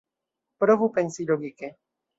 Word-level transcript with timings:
Provu 0.63 0.89
pensi 0.97 1.29
logike. 1.29 1.75